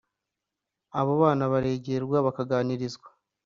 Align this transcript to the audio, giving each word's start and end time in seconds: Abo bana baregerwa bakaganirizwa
Abo 0.99 1.13
bana 1.21 1.43
baregerwa 1.51 2.17
bakaganirizwa 2.25 3.07